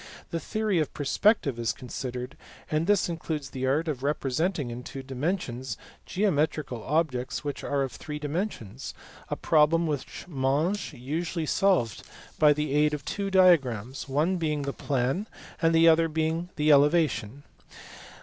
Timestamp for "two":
4.81-5.03, 13.05-13.29